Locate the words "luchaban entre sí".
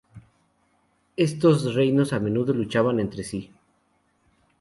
2.59-3.41